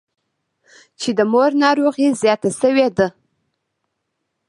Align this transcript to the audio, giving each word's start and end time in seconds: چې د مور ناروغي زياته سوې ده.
چې 0.99 1.09
د 1.17 1.19
مور 1.31 1.51
ناروغي 1.63 2.07
زياته 2.21 2.49
سوې 2.61 2.87
ده. 2.97 3.07